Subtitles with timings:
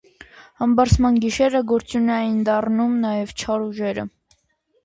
[0.61, 4.09] Համբարձման գիշերը գործունյա էին դառնում նաև չար ուժերը։